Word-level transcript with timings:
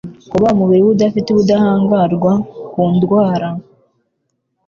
Kuba 0.31 0.47
umubiri 0.55 0.81
we 0.85 0.89
udafite 0.95 1.27
ubudahangarwa 1.31 2.31
ku 2.71 2.81
ndwara 2.95 3.47